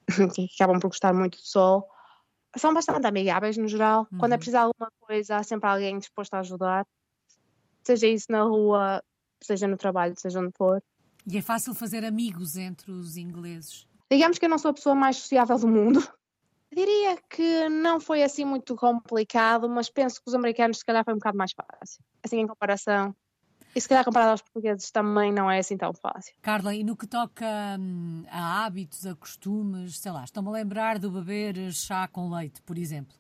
que 0.34 0.48
acabam 0.54 0.78
por 0.78 0.88
gostar 0.88 1.12
muito 1.12 1.38
do 1.38 1.46
sol 1.46 1.88
são 2.56 2.72
bastante 2.72 3.06
amigáveis 3.06 3.56
no 3.56 3.68
geral. 3.68 4.06
Uhum. 4.10 4.18
Quando 4.18 4.32
é 4.32 4.34
uhum. 4.34 4.38
preciso 4.38 4.58
alguma 4.58 4.90
coisa, 5.00 5.36
há 5.36 5.42
sempre 5.42 5.68
alguém 5.68 5.98
disposto 5.98 6.34
a 6.34 6.40
ajudar. 6.40 6.86
Seja 7.84 8.06
isso 8.06 8.26
na 8.30 8.42
rua, 8.42 9.02
seja 9.46 9.66
no 9.66 9.76
trabalho, 9.76 10.14
seja 10.16 10.40
onde 10.40 10.52
for. 10.56 10.82
E 11.26 11.36
é 11.36 11.42
fácil 11.42 11.74
fazer 11.74 12.04
amigos 12.04 12.56
entre 12.56 12.90
os 12.90 13.16
ingleses? 13.16 13.86
Digamos 14.10 14.38
que 14.38 14.46
eu 14.46 14.48
não 14.48 14.58
sou 14.58 14.70
a 14.70 14.74
pessoa 14.74 14.94
mais 14.94 15.16
sociável 15.16 15.58
do 15.58 15.68
mundo. 15.68 16.00
Diria 16.74 17.18
que 17.28 17.68
não 17.68 18.00
foi 18.00 18.22
assim 18.22 18.44
muito 18.44 18.74
complicado, 18.76 19.68
mas 19.68 19.90
penso 19.90 20.22
que 20.22 20.28
os 20.28 20.34
americanos 20.34 20.78
se 20.78 20.84
calhar 20.84 21.04
foi 21.04 21.14
um 21.14 21.18
bocado 21.18 21.36
mais 21.36 21.52
fácil. 21.52 22.02
Assim 22.22 22.40
em 22.40 22.46
comparação. 22.46 23.14
E 23.74 23.80
se 23.80 23.88
calhar 23.88 24.04
comparado 24.04 24.32
aos 24.32 24.42
portugueses 24.42 24.90
também 24.90 25.32
não 25.32 25.50
é 25.50 25.58
assim 25.58 25.76
tão 25.76 25.92
fácil. 25.92 26.34
Carla, 26.40 26.74
e 26.74 26.82
no 26.82 26.96
que 26.96 27.06
toca 27.06 27.46
hum, 27.78 28.24
a 28.30 28.64
hábitos, 28.64 29.06
a 29.06 29.14
costumes, 29.14 29.98
sei 29.98 30.10
lá, 30.10 30.24
estou-me 30.24 30.48
a 30.48 30.52
lembrar 30.52 30.98
do 30.98 31.10
beber 31.10 31.72
chá 31.72 32.08
com 32.08 32.30
leite, 32.30 32.62
por 32.62 32.78
exemplo. 32.78 33.14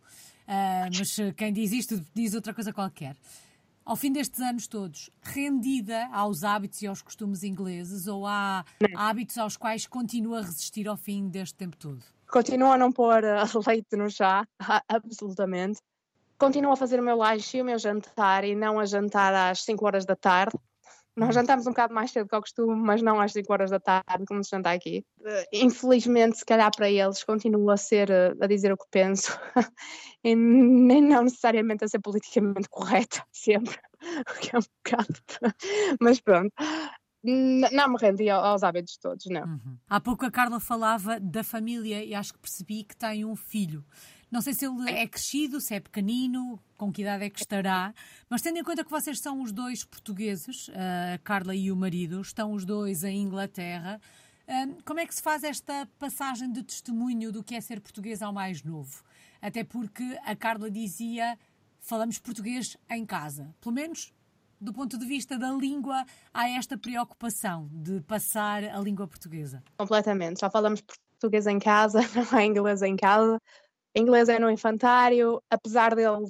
Uh, 0.46 0.88
mas 0.96 1.34
quem 1.36 1.52
diz 1.52 1.72
isto 1.72 2.02
diz 2.14 2.34
outra 2.34 2.54
coisa 2.54 2.72
qualquer 2.72 3.14
ao 3.88 3.96
fim 3.96 4.12
destes 4.12 4.38
anos 4.40 4.66
todos, 4.66 5.08
rendida 5.22 6.10
aos 6.12 6.44
hábitos 6.44 6.82
e 6.82 6.86
aos 6.86 7.00
costumes 7.00 7.42
ingleses 7.42 8.06
ou 8.06 8.26
há 8.26 8.62
hábitos 8.94 9.38
aos 9.38 9.56
quais 9.56 9.86
continua 9.86 10.40
a 10.40 10.42
resistir 10.42 10.86
ao 10.86 10.96
fim 10.96 11.26
deste 11.26 11.54
tempo 11.54 11.74
todo? 11.74 12.04
Continuo 12.30 12.70
a 12.70 12.76
não 12.76 12.92
pôr 12.92 13.24
uh, 13.24 13.28
leite 13.66 13.96
no 13.96 14.10
chá, 14.10 14.46
absolutamente. 14.86 15.80
Continuo 16.36 16.70
a 16.70 16.76
fazer 16.76 17.00
o 17.00 17.02
meu 17.02 17.16
lanche 17.16 17.56
e 17.56 17.62
o 17.62 17.64
meu 17.64 17.78
jantar 17.78 18.44
e 18.44 18.54
não 18.54 18.78
a 18.78 18.84
jantar 18.84 19.34
às 19.34 19.62
5 19.62 19.86
horas 19.86 20.04
da 20.04 20.14
tarde. 20.14 20.54
Nós 21.18 21.34
jantamos 21.34 21.66
um 21.66 21.70
bocado 21.70 21.92
mais 21.92 22.12
cedo 22.12 22.28
que 22.28 22.34
ao 22.34 22.40
costume, 22.40 22.80
mas 22.80 23.02
não 23.02 23.20
às 23.20 23.32
5 23.32 23.52
horas 23.52 23.70
da 23.70 23.80
tarde, 23.80 24.24
como 24.26 24.42
se 24.44 24.50
janta 24.50 24.70
aqui. 24.70 25.04
Eh, 25.24 25.48
infelizmente, 25.52 26.38
se 26.38 26.44
calhar 26.44 26.70
para 26.74 26.88
eles, 26.88 27.24
continuo 27.24 27.70
a 27.70 27.76
ser, 27.76 28.08
eh, 28.08 28.32
a 28.40 28.46
dizer 28.46 28.72
o 28.72 28.76
que 28.76 28.86
penso, 28.88 29.36
e 30.22 30.36
nem 30.36 31.02
não 31.02 31.24
necessariamente 31.24 31.84
a 31.84 31.88
ser 31.88 31.98
politicamente 31.98 32.68
correta, 32.68 33.24
sempre, 33.32 33.76
o 34.30 34.40
que 34.40 34.54
é 34.54 34.58
um 34.58 34.62
bocado. 34.62 35.20
Mas 36.00 36.20
pronto. 36.20 36.52
Não 37.24 37.88
me 37.88 37.96
rendi 38.00 38.30
aos 38.30 38.62
hábitos 38.62 38.96
todos, 38.96 39.26
não. 39.26 39.42
Uhum. 39.42 39.76
Há 39.88 40.00
pouco 40.00 40.24
a 40.24 40.30
Carla 40.30 40.60
falava 40.60 41.18
da 41.18 41.42
família 41.42 42.02
e 42.04 42.14
acho 42.14 42.32
que 42.32 42.38
percebi 42.38 42.84
que 42.84 42.96
tem 42.96 43.24
um 43.24 43.34
filho. 43.34 43.84
Não 44.30 44.42
sei 44.42 44.52
se 44.52 44.66
ele 44.66 44.90
é 44.90 45.06
crescido, 45.06 45.60
se 45.60 45.74
é 45.74 45.80
pequenino, 45.80 46.60
com 46.76 46.92
que 46.92 47.02
idade 47.02 47.24
é 47.24 47.30
que 47.30 47.40
estará, 47.40 47.94
mas 48.28 48.42
tendo 48.42 48.58
em 48.58 48.62
conta 48.62 48.84
que 48.84 48.90
vocês 48.90 49.18
são 49.20 49.40
os 49.40 49.52
dois 49.52 49.84
portugueses, 49.84 50.70
a 51.14 51.18
Carla 51.18 51.54
e 51.54 51.72
o 51.72 51.76
marido, 51.76 52.20
estão 52.20 52.52
os 52.52 52.64
dois 52.64 53.04
em 53.04 53.22
Inglaterra, 53.22 53.98
hum, 54.46 54.76
como 54.84 55.00
é 55.00 55.06
que 55.06 55.14
se 55.14 55.22
faz 55.22 55.42
esta 55.44 55.88
passagem 55.98 56.52
de 56.52 56.62
testemunho 56.62 57.32
do 57.32 57.42
que 57.42 57.54
é 57.54 57.60
ser 57.60 57.80
português 57.80 58.20
ao 58.20 58.32
mais 58.32 58.62
novo? 58.62 59.02
Até 59.40 59.64
porque 59.64 60.18
a 60.24 60.36
Carla 60.36 60.70
dizia 60.70 61.38
falamos 61.80 62.18
português 62.18 62.76
em 62.90 63.06
casa. 63.06 63.54
Pelo 63.60 63.74
menos 63.74 64.12
do 64.60 64.72
ponto 64.72 64.98
de 64.98 65.06
vista 65.06 65.38
da 65.38 65.52
língua, 65.52 66.04
há 66.34 66.50
esta 66.50 66.76
preocupação 66.76 67.68
de 67.72 68.00
passar 68.00 68.64
a 68.64 68.78
língua 68.80 69.06
portuguesa? 69.06 69.62
Completamente. 69.76 70.40
Só 70.40 70.50
falamos 70.50 70.80
português 70.80 71.46
em 71.46 71.58
casa, 71.58 72.00
não 72.14 72.38
há 72.38 72.44
inglês 72.44 72.82
em 72.82 72.96
casa 72.96 73.40
inglês 73.98 74.28
é 74.28 74.38
no 74.38 74.50
infantário, 74.50 75.42
apesar 75.50 75.94
dele 75.94 76.28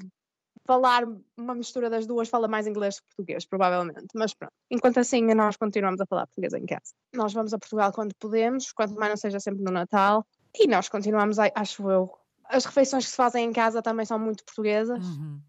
falar 0.67 1.05
uma 1.37 1.55
mistura 1.55 1.89
das 1.89 2.07
duas, 2.07 2.29
fala 2.29 2.47
mais 2.47 2.67
inglês 2.67 3.01
que 3.01 3.07
português, 3.07 3.47
provavelmente. 3.47 4.09
Mas 4.15 4.35
pronto. 4.35 4.53
Enquanto 4.71 4.99
assim, 4.99 5.23
nós 5.35 5.57
continuamos 5.57 5.99
a 6.01 6.07
falar 6.07 6.27
português 6.27 6.53
em 6.53 6.67
casa. 6.67 6.93
Nós 7.15 7.33
vamos 7.33 7.55
a 7.55 7.59
Portugal 7.59 7.91
quando 7.91 8.15
podemos, 8.19 8.71
quanto 8.73 8.95
mais 8.95 9.11
não 9.11 9.17
seja 9.17 9.41
sempre 9.41 9.63
no 9.65 9.71
Natal. 9.71 10.27
E 10.55 10.67
nós 10.69 10.89
continuamos, 10.91 11.39
acho 11.39 11.91
eu. 11.91 12.13
As 12.45 12.67
refeições 12.67 13.05
que 13.05 13.11
se 13.11 13.17
fazem 13.17 13.47
em 13.47 13.53
casa 13.53 13.81
também 13.81 14.05
são 14.05 14.19
muito 14.19 14.45
portuguesas. 14.45 15.07
Uhum. 15.07 15.41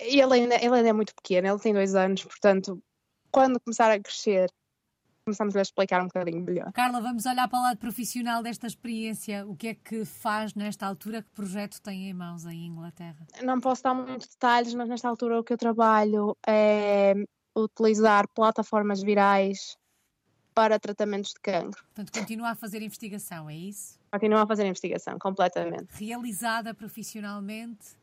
E 0.00 0.20
ele 0.20 0.34
ainda, 0.34 0.56
ele 0.56 0.74
ainda 0.74 0.88
é 0.88 0.92
muito 0.92 1.14
pequeno, 1.14 1.48
ele 1.48 1.58
tem 1.58 1.72
dois 1.72 1.94
anos, 1.94 2.24
portanto, 2.24 2.80
quando 3.30 3.60
começar 3.60 3.90
a 3.90 4.00
crescer 4.00 4.50
começamos 5.30 5.56
a 5.56 5.62
explicar 5.62 6.02
um 6.02 6.06
bocadinho 6.06 6.42
melhor. 6.42 6.72
Carla, 6.72 7.00
vamos 7.00 7.24
olhar 7.24 7.48
para 7.48 7.58
o 7.58 7.62
lado 7.62 7.78
profissional 7.78 8.42
desta 8.42 8.66
experiência. 8.66 9.46
O 9.46 9.54
que 9.54 9.68
é 9.68 9.74
que 9.74 10.04
faz 10.04 10.54
nesta 10.54 10.86
altura? 10.86 11.22
Que 11.22 11.30
projeto 11.30 11.80
tem 11.80 12.10
em 12.10 12.14
mãos 12.14 12.46
aí 12.46 12.56
em 12.56 12.66
Inglaterra? 12.66 13.26
Não 13.42 13.60
posso 13.60 13.82
dar 13.82 13.94
muitos 13.94 14.28
detalhes, 14.28 14.74
mas 14.74 14.88
nesta 14.88 15.08
altura 15.08 15.38
o 15.38 15.44
que 15.44 15.52
eu 15.52 15.58
trabalho 15.58 16.36
é 16.46 17.14
utilizar 17.56 18.26
plataformas 18.34 19.02
virais 19.02 19.76
para 20.54 20.78
tratamentos 20.78 21.32
de 21.32 21.40
cancro. 21.40 21.82
Portanto, 21.94 22.12
continua 22.12 22.50
a 22.50 22.54
fazer 22.54 22.82
investigação, 22.82 23.48
é 23.48 23.54
isso? 23.54 23.98
Continua 24.10 24.42
a 24.42 24.46
fazer 24.46 24.66
investigação, 24.66 25.18
completamente. 25.18 25.86
Realizada 25.92 26.74
profissionalmente, 26.74 27.96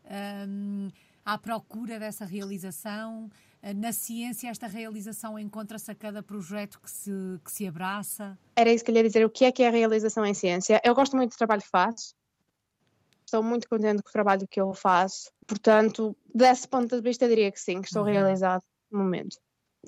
hum, 0.48 0.90
à 1.26 1.38
procura 1.38 2.00
dessa 2.00 2.26
realização, 2.26 3.30
na 3.76 3.92
ciência, 3.92 4.50
esta 4.50 4.68
realização 4.68 5.38
encontra-se 5.38 5.90
a 5.92 5.96
cada 5.96 6.22
projeto 6.24 6.80
que 6.80 6.90
se, 6.90 7.12
que 7.44 7.52
se 7.52 7.68
abraça? 7.68 8.38
Era 8.56 8.72
isso 8.72 8.84
que 8.84 8.92
eu 8.92 8.96
ia 8.96 9.04
dizer. 9.04 9.26
O 9.26 9.30
que 9.30 9.46
é 9.46 9.52
que 9.52 9.64
é 9.64 9.68
a 9.68 9.72
realização 9.72 10.26
em 10.26 10.34
ciência? 10.34 10.82
Eu 10.84 10.96
gosto 10.96 11.16
muito 11.16 11.32
do 11.32 11.38
trabalho 11.38 11.62
que 11.62 11.70
faço. 11.70 12.16
Estou 13.26 13.44
muito 13.44 13.68
contente 13.68 14.02
com 14.02 14.10
o 14.10 14.12
trabalho 14.12 14.48
que 14.48 14.62
eu 14.62 14.74
faço. 14.74 15.32
Portanto, 15.46 16.16
desse 16.34 16.68
ponto 16.68 16.96
de 16.96 17.02
vista, 17.02 17.28
diria 17.28 17.52
que 17.52 17.60
sim, 17.60 17.82
que 17.82 17.88
estou 17.88 18.04
uhum. 18.04 18.12
realizado 18.12 18.64
no 18.90 19.00
momento. 19.00 19.38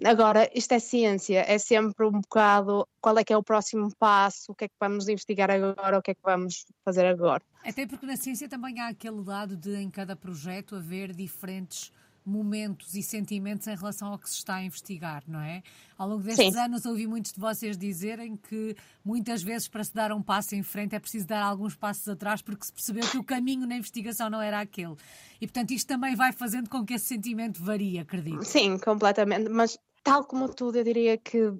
Agora, 0.03 0.49
isto 0.53 0.73
é 0.73 0.79
ciência, 0.79 1.43
é 1.47 1.57
sempre 1.57 2.05
um 2.05 2.21
bocado 2.21 2.88
qual 3.01 3.17
é 3.17 3.23
que 3.23 3.33
é 3.33 3.38
o 3.38 3.43
próximo 3.43 3.93
passo, 3.97 4.51
o 4.51 4.55
que 4.55 4.65
é 4.65 4.67
que 4.67 4.75
vamos 4.79 5.09
investigar 5.09 5.51
agora, 5.51 5.97
o 5.97 6.01
que 6.01 6.11
é 6.11 6.13
que 6.13 6.21
vamos 6.23 6.65
fazer 6.85 7.05
agora. 7.05 7.43
Até 7.65 7.85
porque 7.85 8.05
na 8.05 8.15
ciência 8.15 8.47
também 8.47 8.79
há 8.79 8.88
aquele 8.88 9.21
lado 9.21 9.57
de 9.57 9.75
em 9.75 9.89
cada 9.89 10.15
projeto 10.15 10.75
haver 10.75 11.13
diferentes 11.13 11.91
momentos 12.25 12.93
e 12.95 13.03
sentimentos 13.03 13.67
em 13.67 13.75
relação 13.75 14.09
ao 14.09 14.19
que 14.19 14.29
se 14.29 14.35
está 14.35 14.55
a 14.55 14.63
investigar, 14.63 15.23
não 15.27 15.39
é? 15.39 15.63
Ao 15.97 16.07
longo 16.07 16.21
destes 16.21 16.53
Sim. 16.53 16.59
anos 16.59 16.85
ouvi 16.85 17.07
muitos 17.07 17.33
de 17.33 17.39
vocês 17.39 17.77
dizerem 17.77 18.38
que 18.38 18.75
muitas 19.03 19.41
vezes 19.41 19.67
para 19.67 19.83
se 19.83 19.93
dar 19.93 20.11
um 20.11 20.21
passo 20.21 20.55
em 20.55 20.63
frente 20.63 20.95
é 20.95 20.99
preciso 20.99 21.27
dar 21.27 21.41
alguns 21.41 21.75
passos 21.75 22.07
atrás 22.07 22.41
porque 22.41 22.65
se 22.65 22.73
percebeu 22.73 23.09
que 23.09 23.17
o 23.17 23.23
caminho 23.23 23.65
na 23.65 23.75
investigação 23.75 24.29
não 24.29 24.41
era 24.41 24.59
aquele. 24.59 24.95
E 25.41 25.47
portanto 25.47 25.71
isto 25.71 25.88
também 25.88 26.15
vai 26.15 26.31
fazendo 26.31 26.69
com 26.69 26.85
que 26.85 26.93
esse 26.93 27.05
sentimento 27.05 27.63
varie, 27.63 27.99
acredito. 27.99 28.43
Sim, 28.43 28.77
completamente, 28.77 29.49
mas 29.49 29.77
tal 30.03 30.23
como 30.23 30.47
tudo 30.47 30.77
eu 30.77 30.83
diria 30.83 31.17
que 31.17 31.53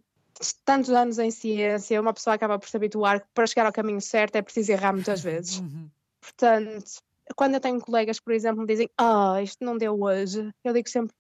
tantos 0.64 0.90
anos 0.90 1.20
em 1.20 1.32
ciência, 1.32 2.00
uma 2.00 2.14
pessoa 2.14 2.36
acaba 2.36 2.58
por 2.58 2.70
se 2.70 2.78
habituar 2.78 3.22
que 3.22 3.28
para 3.34 3.48
chegar 3.48 3.66
ao 3.66 3.74
caminho 3.74 4.02
certo 4.02 4.36
é 4.36 4.42
preciso 4.42 4.72
errar 4.72 4.94
muitas 4.94 5.22
vezes. 5.22 5.60
Uhum. 5.60 5.90
Portanto, 6.22 7.02
quando 7.36 7.56
eu 7.56 7.60
tenho 7.60 7.80
colegas, 7.80 8.20
por 8.20 8.34
exemplo, 8.34 8.62
me 8.62 8.68
dizem, 8.68 8.90
ah, 8.98 9.34
oh, 9.34 9.40
isto 9.40 9.64
não 9.64 9.78
deu 9.78 10.02
hoje, 10.02 10.50
eu 10.64 10.74
digo 10.74 10.90
sempre, 10.90 11.14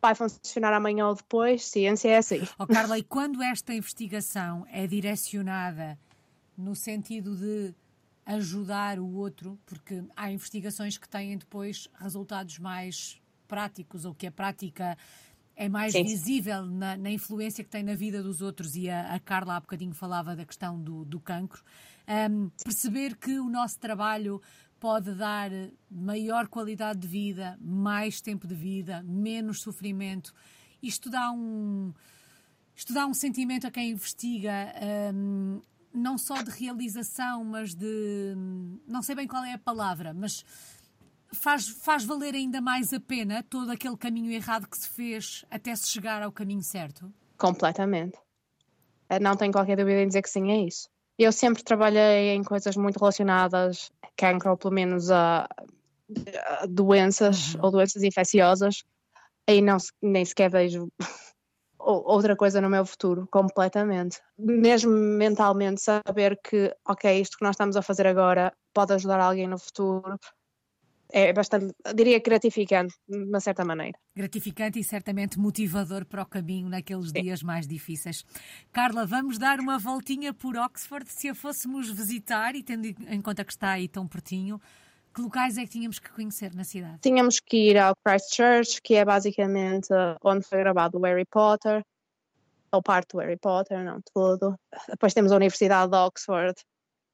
vai 0.00 0.14
funcionar 0.14 0.72
amanhã 0.72 1.08
ou 1.08 1.14
depois, 1.14 1.64
ciência 1.64 2.08
é 2.08 2.16
assim. 2.18 2.40
Oh, 2.58 2.66
Carla, 2.66 2.98
e 2.98 3.02
quando 3.02 3.42
esta 3.42 3.74
investigação 3.74 4.66
é 4.70 4.86
direcionada 4.86 5.98
no 6.56 6.74
sentido 6.74 7.36
de 7.36 7.74
ajudar 8.26 8.98
o 8.98 9.14
outro, 9.14 9.58
porque 9.64 10.04
há 10.14 10.30
investigações 10.30 10.98
que 10.98 11.08
têm 11.08 11.36
depois 11.36 11.88
resultados 11.98 12.58
mais 12.58 13.20
práticos, 13.46 14.04
ou 14.04 14.14
que 14.14 14.26
a 14.26 14.30
prática 14.30 14.96
é 15.56 15.68
mais 15.68 15.92
Sim. 15.92 16.04
visível 16.04 16.66
na, 16.66 16.96
na, 16.96 17.10
influência 17.10 17.64
que 17.64 17.70
tem 17.70 17.82
na 17.82 17.94
vida 17.94 18.22
dos 18.22 18.42
outros, 18.42 18.76
e 18.76 18.88
a, 18.90 19.14
a 19.14 19.18
Carla 19.18 19.56
há 19.56 19.60
bocadinho 19.60 19.94
falava 19.94 20.36
da 20.36 20.44
questão 20.44 20.78
do, 20.80 21.04
do 21.04 21.18
cancro. 21.18 21.64
Um, 22.06 22.50
perceber 22.62 23.16
que 23.16 23.38
o 23.38 23.48
nosso 23.48 23.78
trabalho 23.78 24.40
pode 24.80 25.12
dar 25.14 25.50
maior 25.90 26.48
qualidade 26.48 27.00
de 27.00 27.08
vida, 27.08 27.58
mais 27.60 28.20
tempo 28.20 28.46
de 28.46 28.54
vida, 28.54 29.02
menos 29.02 29.60
sofrimento. 29.60 30.32
Isto 30.82 31.10
dá 31.10 31.30
um, 31.32 31.92
isto 32.74 32.92
dá 32.92 33.06
um 33.06 33.14
sentimento 33.14 33.66
a 33.66 33.70
quem 33.70 33.90
investiga, 33.90 34.72
um, 35.14 35.60
não 35.92 36.16
só 36.16 36.42
de 36.42 36.50
realização, 36.50 37.44
mas 37.44 37.74
de. 37.74 38.34
Não 38.86 39.02
sei 39.02 39.14
bem 39.14 39.26
qual 39.26 39.44
é 39.44 39.54
a 39.54 39.58
palavra, 39.58 40.14
mas 40.14 40.44
faz, 41.32 41.68
faz 41.68 42.04
valer 42.04 42.34
ainda 42.34 42.60
mais 42.60 42.92
a 42.92 43.00
pena 43.00 43.42
todo 43.42 43.70
aquele 43.70 43.96
caminho 43.96 44.30
errado 44.30 44.68
que 44.68 44.78
se 44.78 44.88
fez 44.88 45.44
até 45.50 45.74
se 45.74 45.88
chegar 45.88 46.22
ao 46.22 46.32
caminho 46.32 46.62
certo? 46.62 47.12
Completamente. 47.36 48.18
Não 49.20 49.36
tenho 49.36 49.52
qualquer 49.52 49.76
dúvida 49.76 50.02
em 50.02 50.06
dizer 50.06 50.22
que 50.22 50.30
sim, 50.30 50.50
é 50.50 50.66
isso. 50.66 50.88
Eu 51.18 51.32
sempre 51.32 51.64
trabalhei 51.64 52.30
em 52.30 52.44
coisas 52.44 52.76
muito 52.76 52.98
relacionadas 52.98 53.90
a 54.02 54.08
cancro, 54.16 54.50
ou 54.52 54.56
pelo 54.56 54.74
menos 54.74 55.10
a, 55.10 55.48
a 56.60 56.66
doenças 56.66 57.54
uhum. 57.54 57.60
ou 57.64 57.70
doenças 57.72 58.02
infecciosas. 58.02 58.84
Aí 59.48 59.60
não, 59.60 59.78
nem 60.00 60.24
sequer 60.24 60.50
vejo 60.50 60.88
outra 61.78 62.36
coisa 62.36 62.60
no 62.60 62.68
meu 62.68 62.84
futuro, 62.84 63.26
completamente. 63.30 64.20
Mesmo 64.38 64.92
mentalmente, 64.92 65.80
saber 65.80 66.38
que, 66.42 66.74
ok, 66.86 67.20
isto 67.20 67.38
que 67.38 67.44
nós 67.44 67.54
estamos 67.54 67.76
a 67.76 67.82
fazer 67.82 68.06
agora 68.06 68.52
pode 68.74 68.92
ajudar 68.92 69.20
alguém 69.20 69.46
no 69.46 69.58
futuro, 69.58 70.18
é 71.10 71.32
bastante, 71.32 71.74
diria 71.94 72.20
gratificante, 72.20 72.94
de 73.08 73.24
uma 73.24 73.40
certa 73.40 73.64
maneira. 73.64 73.98
Gratificante 74.14 74.78
e 74.78 74.84
certamente 74.84 75.38
motivador 75.38 76.04
para 76.04 76.22
o 76.22 76.26
caminho 76.26 76.68
naqueles 76.68 77.10
Sim. 77.10 77.22
dias 77.22 77.42
mais 77.42 77.66
difíceis. 77.66 78.24
Carla, 78.72 79.06
vamos 79.06 79.38
dar 79.38 79.58
uma 79.58 79.78
voltinha 79.78 80.34
por 80.34 80.56
Oxford. 80.56 81.10
Se 81.10 81.28
a 81.28 81.34
fôssemos 81.34 81.90
visitar, 81.90 82.54
e 82.54 82.62
tendo 82.62 82.86
em 82.86 83.20
conta 83.22 83.44
que 83.44 83.52
está 83.52 83.70
aí 83.70 83.88
tão 83.88 84.06
pertinho, 84.06 84.60
que 85.14 85.22
locais 85.22 85.56
é 85.56 85.62
que 85.62 85.70
tínhamos 85.70 85.98
que 85.98 86.10
conhecer 86.12 86.54
na 86.54 86.64
cidade? 86.64 86.98
Tínhamos 87.00 87.40
que 87.40 87.70
ir 87.70 87.78
ao 87.78 87.94
Christchurch, 88.04 88.80
que 88.82 88.94
é 88.94 89.04
basicamente 89.04 89.88
onde 90.22 90.44
foi 90.44 90.58
gravado 90.58 90.98
o 90.98 91.02
Harry 91.02 91.24
Potter, 91.24 91.82
ou 92.70 92.82
parte 92.82 93.12
do 93.12 93.18
Harry 93.18 93.38
Potter, 93.38 93.82
não 93.82 94.00
todo. 94.12 94.54
Depois 94.88 95.14
temos 95.14 95.32
a 95.32 95.36
Universidade 95.36 95.90
de 95.90 95.96
Oxford, 95.96 96.54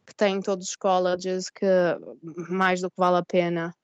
que 0.04 0.14
tem 0.14 0.40
todos 0.40 0.68
os 0.70 0.76
colleges 0.76 1.48
que 1.48 1.66
mais 2.50 2.80
do 2.80 2.90
que 2.90 2.96
vale 2.98 3.18
a 3.18 3.24
pena 3.24 3.74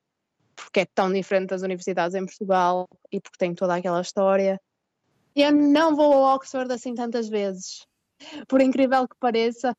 porque 0.65 0.81
é 0.81 0.87
tão 0.87 1.13
diferente 1.13 1.51
das 1.51 1.63
universidades 1.63 2.15
em 2.15 2.25
Portugal 2.25 2.89
e 3.11 3.21
porque 3.21 3.39
tem 3.39 3.55
toda 3.55 3.77
aquela 3.77 4.01
história. 4.01 4.61
Eu 5.35 5.53
não 5.53 5.95
vou 5.95 6.13
a 6.13 6.35
Oxford 6.35 6.73
assim 6.73 6.95
tantas 6.95 7.29
vezes. 7.29 7.87
Por 8.49 8.61
incrível 8.61 9.09
que 9.09 9.17
pareça, 9.19 9.75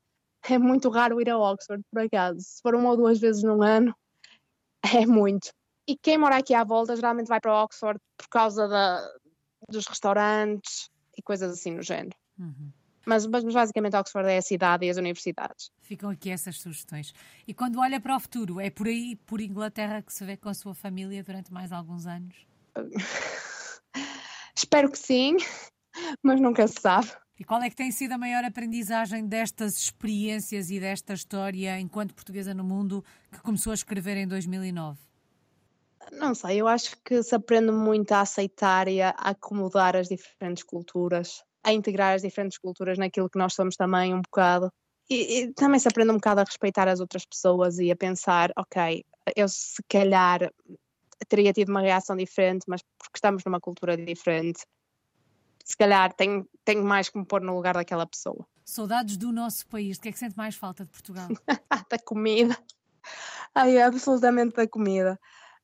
é 0.48 0.58
muito 0.58 0.88
raro 0.88 1.20
ir 1.20 1.30
a 1.30 1.38
Oxford, 1.38 1.82
por 1.90 2.02
acaso. 2.02 2.40
Se 2.40 2.60
for 2.62 2.74
uma 2.74 2.90
ou 2.90 2.96
duas 2.96 3.18
vezes 3.18 3.42
no 3.42 3.62
ano, 3.62 3.94
é 4.94 5.06
muito. 5.06 5.50
E 5.86 5.96
quem 5.96 6.18
mora 6.18 6.36
aqui 6.36 6.54
à 6.54 6.64
volta 6.64 6.96
geralmente 6.96 7.28
vai 7.28 7.40
para 7.40 7.62
Oxford 7.62 8.00
por 8.16 8.28
causa 8.28 8.68
da, 8.68 9.12
dos 9.68 9.86
restaurantes 9.86 10.90
e 11.16 11.22
coisas 11.22 11.52
assim 11.52 11.72
no 11.72 11.82
género. 11.82 12.16
Uhum. 12.38 12.72
Mas, 13.04 13.26
mas 13.26 13.44
basicamente 13.44 13.96
Oxford 13.96 14.28
é 14.28 14.38
a 14.38 14.42
cidade 14.42 14.86
e 14.86 14.90
as 14.90 14.96
universidades. 14.96 15.70
Ficam 15.80 16.10
aqui 16.10 16.30
essas 16.30 16.58
sugestões. 16.58 17.12
E 17.46 17.52
quando 17.52 17.80
olha 17.80 18.00
para 18.00 18.16
o 18.16 18.20
futuro, 18.20 18.60
é 18.60 18.70
por 18.70 18.86
aí, 18.86 19.16
por 19.26 19.40
Inglaterra, 19.40 20.02
que 20.02 20.12
se 20.12 20.24
vê 20.24 20.36
com 20.36 20.48
a 20.48 20.54
sua 20.54 20.74
família 20.74 21.22
durante 21.22 21.52
mais 21.52 21.72
alguns 21.72 22.06
anos? 22.06 22.46
Espero 24.56 24.90
que 24.90 24.98
sim. 24.98 25.36
mas 26.22 26.40
nunca 26.40 26.66
se 26.66 26.80
sabe. 26.80 27.10
E 27.38 27.44
qual 27.44 27.62
é 27.62 27.70
que 27.70 27.76
tem 27.76 27.90
sido 27.90 28.12
a 28.12 28.18
maior 28.18 28.44
aprendizagem 28.44 29.26
destas 29.26 29.76
experiências 29.76 30.70
e 30.70 30.78
desta 30.78 31.14
história 31.14 31.78
enquanto 31.80 32.14
portuguesa 32.14 32.54
no 32.54 32.62
mundo 32.62 33.04
que 33.30 33.40
começou 33.40 33.72
a 33.72 33.74
escrever 33.74 34.16
em 34.16 34.28
2009? 34.28 34.98
Não 36.12 36.34
sei, 36.34 36.60
eu 36.60 36.68
acho 36.68 36.96
que 37.04 37.22
se 37.22 37.34
aprende 37.34 37.70
muito 37.70 38.12
a 38.12 38.20
aceitar 38.20 38.86
e 38.88 39.00
a 39.00 39.10
acomodar 39.10 39.96
as 39.96 40.08
diferentes 40.08 40.62
culturas, 40.62 41.42
a 41.64 41.72
integrar 41.72 42.14
as 42.14 42.22
diferentes 42.22 42.58
culturas 42.58 42.98
naquilo 42.98 43.30
que 43.30 43.38
nós 43.38 43.54
somos 43.54 43.76
também 43.76 44.14
um 44.14 44.20
bocado. 44.20 44.72
E, 45.08 45.40
e 45.40 45.52
também 45.52 45.78
se 45.78 45.88
aprende 45.88 46.10
um 46.10 46.16
bocado 46.16 46.40
a 46.40 46.44
respeitar 46.44 46.88
as 46.88 47.00
outras 47.00 47.24
pessoas 47.24 47.78
e 47.78 47.90
a 47.90 47.96
pensar, 47.96 48.50
ok, 48.56 49.04
eu 49.36 49.48
se 49.48 49.82
calhar 49.88 50.50
teria 51.28 51.52
tido 51.52 51.68
uma 51.68 51.80
reação 51.80 52.16
diferente, 52.16 52.64
mas 52.66 52.82
porque 52.98 53.16
estamos 53.16 53.44
numa 53.44 53.60
cultura 53.60 53.96
diferente, 53.96 54.64
se 55.64 55.76
calhar 55.76 56.12
tenho, 56.14 56.48
tenho 56.64 56.84
mais 56.84 57.08
que 57.08 57.18
me 57.18 57.24
pôr 57.24 57.40
no 57.40 57.54
lugar 57.54 57.74
daquela 57.74 58.06
pessoa. 58.06 58.46
Saudades 58.64 59.16
do 59.16 59.32
nosso 59.32 59.66
país, 59.66 59.96
o 59.96 60.00
que 60.00 60.08
é 60.08 60.12
que 60.12 60.18
sente 60.18 60.36
mais 60.36 60.54
falta 60.54 60.84
de 60.84 60.90
Portugal? 60.90 61.28
da 61.90 61.98
comida. 62.04 62.56
Ai, 63.54 63.80
absolutamente 63.80 64.56
da 64.56 64.66
comida. 64.66 65.18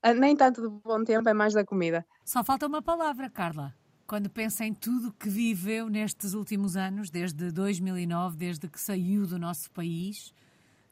Uh, 0.05 0.13
nem 0.13 0.35
tanto 0.35 0.61
do 0.61 0.69
bom 0.69 1.03
tempo, 1.03 1.27
é 1.27 1.33
mais 1.33 1.53
da 1.53 1.65
comida. 1.65 2.05
Só 2.23 2.43
falta 2.43 2.67
uma 2.67 2.81
palavra, 2.81 3.29
Carla. 3.29 3.75
Quando 4.09 4.27
pensa 4.27 4.65
em 4.65 4.73
tudo 4.73 5.13
que 5.13 5.29
viveu 5.29 5.87
nestes 5.87 6.33
últimos 6.33 6.75
anos, 6.75 7.11
desde 7.11 7.51
2009, 7.51 8.35
desde 8.35 8.67
que 8.67 8.81
saiu 8.81 9.27
do 9.27 9.37
nosso 9.37 9.69
país, 9.69 10.33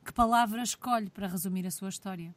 que 0.06 0.14
palavra 0.14 0.62
escolhe 0.62 1.10
para 1.10 1.26
resumir 1.26 1.66
a 1.66 1.72
sua 1.72 1.90
história? 1.90 2.36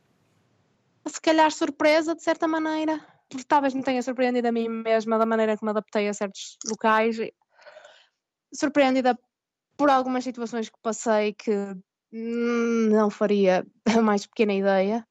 Se 1.07 1.21
calhar 1.21 1.53
surpresa, 1.53 2.15
de 2.15 2.23
certa 2.23 2.49
maneira 2.49 2.99
porque 3.29 3.45
talvez 3.45 3.75
me 3.75 3.83
tenha 3.83 4.03
surpreendido 4.03 4.49
a 4.49 4.53
mim 4.53 4.71
mesma 4.71 5.19
da 5.19 5.27
maneira 5.27 5.55
me 5.61 5.69
adaptei 5.69 6.09
a 6.09 6.15
certos 6.15 6.57
locais, 6.67 7.19
surpreendida 8.55 9.19
por 9.77 9.91
algumas 9.91 10.25
situações 10.25 10.71
que 10.71 10.81
passei 10.81 11.35
que 11.35 11.53
não 12.11 13.11
faria 13.11 13.67
a 13.87 14.01
mais 14.01 14.27
pequena 14.27 14.55
ideia 14.55 15.07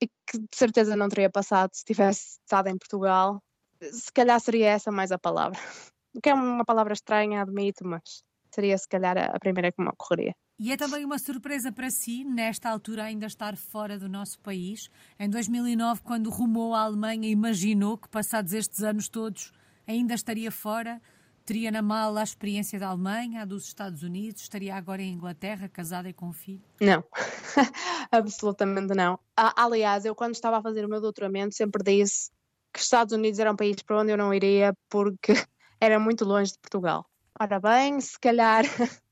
e 0.00 0.06
que 0.06 0.38
de 0.38 0.56
certeza 0.56 0.94
não 0.94 1.08
teria 1.08 1.28
passado 1.28 1.70
se 1.74 1.84
tivesse 1.84 2.38
estado 2.44 2.68
em 2.68 2.78
Portugal. 2.78 3.42
Se 3.90 4.12
calhar 4.12 4.38
seria 4.40 4.68
essa 4.70 4.90
mais 4.90 5.12
a 5.12 5.18
palavra. 5.18 5.58
O 6.14 6.20
que 6.20 6.28
é 6.28 6.34
uma 6.34 6.62
palavra 6.62 6.92
estranha, 6.92 7.40
admito, 7.40 7.86
mas 7.86 8.22
seria 8.54 8.76
se 8.76 8.86
calhar 8.86 9.16
a 9.16 9.38
primeira 9.38 9.72
que 9.72 9.80
me 9.80 9.88
ocorreria. 9.88 10.34
E 10.58 10.70
é 10.70 10.76
também 10.76 11.06
uma 11.06 11.18
surpresa 11.18 11.72
para 11.72 11.90
si, 11.90 12.22
nesta 12.22 12.68
altura, 12.68 13.04
ainda 13.04 13.24
estar 13.24 13.56
fora 13.56 13.98
do 13.98 14.10
nosso 14.10 14.38
país. 14.40 14.90
Em 15.18 15.28
2009, 15.28 16.02
quando 16.02 16.28
rumou 16.28 16.74
à 16.74 16.82
Alemanha, 16.82 17.30
imaginou 17.30 17.96
que, 17.96 18.10
passados 18.10 18.52
estes 18.52 18.82
anos 18.82 19.08
todos, 19.08 19.52
ainda 19.88 20.14
estaria 20.14 20.52
fora? 20.52 21.00
Teria 21.44 21.72
na 21.72 21.82
mala 21.82 22.20
a 22.20 22.24
experiência 22.24 22.78
da 22.78 22.88
Alemanha, 22.88 23.42
a 23.42 23.44
dos 23.44 23.64
Estados 23.64 24.02
Unidos? 24.02 24.42
Estaria 24.42 24.76
agora 24.76 25.02
em 25.02 25.14
Inglaterra, 25.14 25.68
casada 25.68 26.08
e 26.08 26.12
com 26.12 26.26
um 26.26 26.32
filho? 26.32 26.62
Não, 26.80 27.02
absolutamente 28.12 28.94
não. 28.94 29.18
Aliás, 29.34 30.04
eu 30.04 30.14
quando 30.14 30.34
estava 30.34 30.58
a 30.58 30.62
fazer 30.62 30.84
o 30.84 30.88
meu 30.88 31.00
doutoramento 31.00 31.54
sempre 31.54 31.82
disse 31.82 32.30
que 32.72 32.78
os 32.78 32.84
Estados 32.84 33.12
Unidos 33.12 33.38
era 33.38 33.52
um 33.52 33.56
país 33.56 33.82
para 33.82 34.00
onde 34.00 34.12
eu 34.12 34.16
não 34.16 34.32
iria 34.32 34.72
porque 34.88 35.32
era 35.80 35.98
muito 35.98 36.24
longe 36.24 36.52
de 36.52 36.58
Portugal. 36.58 37.06
Ora 37.38 37.60
bem, 37.60 38.00
se 38.00 38.18
calhar 38.18 38.64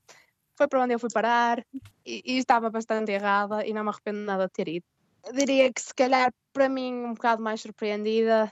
foi 0.57 0.67
para 0.67 0.83
onde 0.83 0.93
eu 0.93 0.99
fui 0.99 1.09
parar 1.13 1.63
e, 2.05 2.23
e, 2.25 2.37
estava 2.37 2.69
bastante 2.69 3.11
errada 3.11 3.65
e 3.65 3.73
não 3.73 3.83
me 3.83 3.89
arrependo 3.89 4.19
nada 4.19 4.47
de 4.47 4.53
ter 4.53 4.67
ido. 4.67 4.85
Eu 5.25 5.33
diria 5.33 5.71
que 5.71 5.81
se 5.81 5.93
calhar 5.93 6.33
para 6.53 6.67
mim 6.67 6.93
um 6.93 7.13
bocado 7.13 7.41
mais 7.41 7.61
surpreendida. 7.61 8.51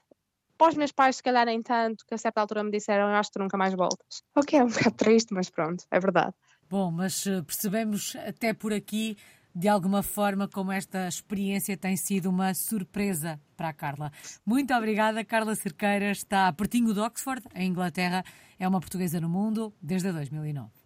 Para 0.58 0.70
os 0.70 0.76
meus 0.76 0.92
pais, 0.92 1.16
se 1.16 1.24
calhar 1.24 1.46
nem 1.46 1.62
tanto, 1.62 2.06
que 2.06 2.14
a 2.14 2.18
certa 2.18 2.42
altura 2.42 2.64
me 2.64 2.72
disseram, 2.72 3.10
eu 3.10 3.16
acho 3.16 3.30
que 3.30 3.40
tu 3.40 3.42
nunca 3.42 3.58
mais 3.58 3.74
voltas. 3.74 4.24
O 4.36 4.42
que 4.42 4.58
é 4.58 4.64
um 4.64 4.68
bocado 4.68 4.96
triste, 4.96 5.34
mas 5.34 5.50
pronto, 5.50 5.86
é 5.90 6.00
verdade. 6.00 6.34
Bom, 6.70 6.92
mas 6.92 7.26
eh, 7.26 7.42
percebemos 7.42 8.16
até 8.28 8.54
por 8.54 8.74
aqui, 8.74 9.18
de 9.54 9.68
alguma 9.68 10.04
forma, 10.04 10.48
como 10.48 10.72
esta 10.72 11.08
experiência 11.08 11.76
tem 11.76 11.98
sido 11.98 12.30
uma 12.30 12.54
surpresa 12.54 13.40
para 13.58 13.70
a 13.70 13.74
Carla. 13.74 14.12
Muito 14.46 14.74
obrigada, 14.74 15.24
Carla 15.26 15.56
Cerqueira. 15.56 16.12
Está 16.12 16.52
pertinho 16.54 16.94
de 16.94 17.00
Oxford, 17.00 17.44
em 17.56 17.70
Inglaterra. 17.70 18.24
É 18.58 18.68
uma 18.68 18.80
portuguesa 18.80 19.20
no 19.20 19.30
mundo 19.30 19.74
desde 19.82 20.12
2009. 20.12 20.79